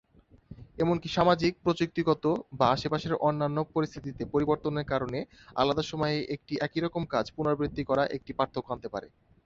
এমনকি 0.77 1.07
সামাজিক, 1.11 1.53
প্রযুক্তিগত 1.63 2.23
বা 2.53 2.65
আশেপাশের 2.69 3.13
অন্যান্য 3.21 3.57
পরিস্থিতিতে 3.73 4.23
পরিবর্তনের 4.33 4.89
কারণে 4.91 5.19
আলাদা 5.55 5.83
সময়ে 5.91 6.17
একটি 6.35 6.53
একইরকম 6.61 7.03
কাজ 7.13 7.25
পুনরাবৃত্তি 7.35 7.83
করা 7.89 8.03
একটি 8.17 8.31
পার্থক্য 8.39 8.69
আনতে 8.73 8.87
পারে। 8.93 9.07